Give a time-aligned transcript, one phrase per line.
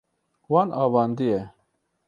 [0.51, 1.39] Wan avandiye.